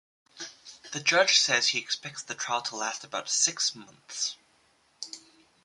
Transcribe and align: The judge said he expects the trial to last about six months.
The 0.93 0.99
judge 0.99 1.37
said 1.37 1.63
he 1.63 1.77
expects 1.77 2.23
the 2.23 2.33
trial 2.33 2.63
to 2.63 2.75
last 2.75 3.03
about 3.03 3.29
six 3.29 3.75
months. 3.75 4.35